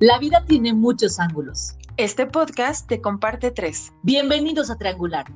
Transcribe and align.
La 0.00 0.18
vida 0.18 0.42
tiene 0.46 0.72
muchos 0.72 1.20
ángulos. 1.20 1.74
Este 1.98 2.24
podcast 2.24 2.88
te 2.88 3.02
comparte 3.02 3.50
tres. 3.50 3.92
Bienvenidos 4.02 4.70
a 4.70 4.78
Triangular. 4.78 5.26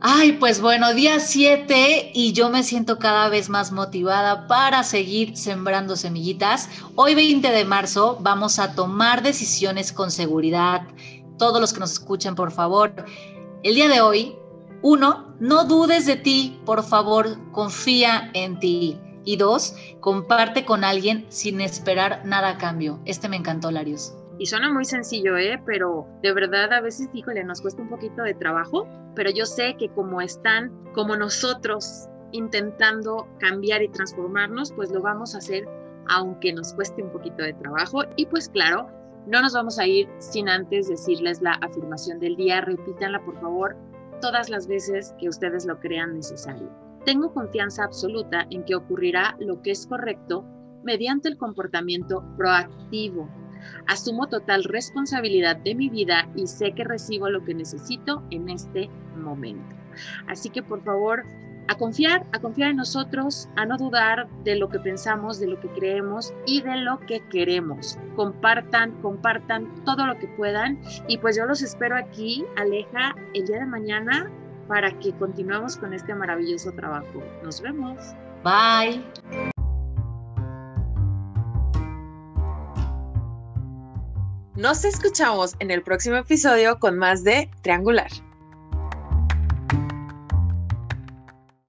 Ay, 0.00 0.34
pues 0.38 0.60
bueno, 0.60 0.94
día 0.94 1.18
7 1.18 2.12
y 2.14 2.32
yo 2.34 2.50
me 2.50 2.62
siento 2.62 3.00
cada 3.00 3.28
vez 3.28 3.48
más 3.48 3.72
motivada 3.72 4.46
para 4.46 4.84
seguir 4.84 5.36
sembrando 5.36 5.96
semillitas. 5.96 6.68
Hoy 6.94 7.16
20 7.16 7.50
de 7.50 7.64
marzo 7.64 8.18
vamos 8.20 8.60
a 8.60 8.76
tomar 8.76 9.24
decisiones 9.24 9.92
con 9.92 10.12
seguridad. 10.12 10.86
Todos 11.36 11.60
los 11.60 11.72
que 11.72 11.80
nos 11.80 11.94
escuchan, 11.94 12.36
por 12.36 12.52
favor. 12.52 12.94
El 13.64 13.74
día 13.74 13.88
de 13.88 14.00
hoy, 14.00 14.36
uno, 14.82 15.34
no 15.40 15.64
dudes 15.64 16.06
de 16.06 16.14
ti, 16.14 16.60
por 16.64 16.84
favor, 16.84 17.36
confía 17.50 18.30
en 18.34 18.60
ti. 18.60 19.00
Y 19.26 19.36
dos, 19.36 19.74
comparte 19.98 20.64
con 20.64 20.84
alguien 20.84 21.26
sin 21.28 21.60
esperar 21.60 22.24
nada 22.24 22.50
a 22.50 22.58
cambio. 22.58 23.00
Este 23.04 23.28
me 23.28 23.36
encantó, 23.36 23.72
Larios. 23.72 24.16
Y 24.38 24.46
suena 24.46 24.72
muy 24.72 24.84
sencillo, 24.84 25.36
¿eh? 25.36 25.60
Pero 25.66 26.06
de 26.22 26.32
verdad 26.32 26.72
a 26.72 26.80
veces, 26.80 27.08
híjole, 27.12 27.42
nos 27.42 27.60
cuesta 27.60 27.82
un 27.82 27.88
poquito 27.88 28.22
de 28.22 28.34
trabajo, 28.34 28.86
pero 29.16 29.30
yo 29.30 29.44
sé 29.44 29.76
que 29.76 29.88
como 29.88 30.20
están, 30.20 30.70
como 30.94 31.16
nosotros, 31.16 32.06
intentando 32.30 33.26
cambiar 33.40 33.82
y 33.82 33.88
transformarnos, 33.88 34.72
pues 34.72 34.92
lo 34.92 35.02
vamos 35.02 35.34
a 35.34 35.38
hacer 35.38 35.66
aunque 36.08 36.52
nos 36.52 36.72
cueste 36.74 37.02
un 37.02 37.10
poquito 37.10 37.42
de 37.42 37.52
trabajo. 37.54 38.04
Y 38.14 38.26
pues 38.26 38.48
claro, 38.48 38.88
no 39.26 39.42
nos 39.42 39.54
vamos 39.54 39.80
a 39.80 39.86
ir 39.88 40.08
sin 40.18 40.48
antes 40.48 40.88
decirles 40.88 41.42
la 41.42 41.54
afirmación 41.62 42.20
del 42.20 42.36
día. 42.36 42.60
Repítanla, 42.60 43.24
por 43.24 43.40
favor, 43.40 43.76
todas 44.20 44.48
las 44.48 44.68
veces 44.68 45.12
que 45.18 45.28
ustedes 45.28 45.66
lo 45.66 45.80
crean 45.80 46.14
necesario. 46.14 46.70
Tengo 47.06 47.32
confianza 47.32 47.84
absoluta 47.84 48.48
en 48.50 48.64
que 48.64 48.74
ocurrirá 48.74 49.36
lo 49.38 49.62
que 49.62 49.70
es 49.70 49.86
correcto 49.86 50.44
mediante 50.82 51.28
el 51.28 51.38
comportamiento 51.38 52.24
proactivo. 52.36 53.28
Asumo 53.86 54.26
total 54.26 54.64
responsabilidad 54.64 55.56
de 55.56 55.76
mi 55.76 55.88
vida 55.88 56.28
y 56.34 56.48
sé 56.48 56.72
que 56.72 56.82
recibo 56.82 57.30
lo 57.30 57.44
que 57.44 57.54
necesito 57.54 58.24
en 58.32 58.48
este 58.48 58.90
momento. 59.16 59.76
Así 60.26 60.50
que 60.50 60.64
por 60.64 60.82
favor, 60.82 61.22
a 61.68 61.76
confiar, 61.76 62.26
a 62.32 62.40
confiar 62.40 62.70
en 62.70 62.76
nosotros, 62.78 63.48
a 63.54 63.66
no 63.66 63.76
dudar 63.76 64.28
de 64.42 64.56
lo 64.56 64.68
que 64.68 64.80
pensamos, 64.80 65.38
de 65.38 65.46
lo 65.46 65.60
que 65.60 65.68
creemos 65.68 66.34
y 66.44 66.62
de 66.62 66.76
lo 66.78 66.98
que 66.98 67.20
queremos. 67.28 67.98
Compartan, 68.16 69.00
compartan 69.00 69.72
todo 69.84 70.06
lo 70.06 70.18
que 70.18 70.26
puedan 70.26 70.80
y 71.06 71.18
pues 71.18 71.36
yo 71.36 71.46
los 71.46 71.62
espero 71.62 71.96
aquí, 71.96 72.44
Aleja, 72.56 73.14
el 73.32 73.46
día 73.46 73.60
de 73.60 73.66
mañana 73.66 74.28
para 74.66 74.96
que 74.98 75.12
continuemos 75.12 75.76
con 75.76 75.92
este 75.92 76.14
maravilloso 76.14 76.72
trabajo. 76.72 77.22
Nos 77.42 77.60
vemos. 77.60 77.98
Bye. 78.44 79.02
Nos 84.56 84.84
escuchamos 84.84 85.54
en 85.58 85.70
el 85.70 85.82
próximo 85.82 86.16
episodio 86.16 86.78
con 86.78 86.96
más 86.98 87.24
de 87.24 87.50
Triangular. 87.62 88.10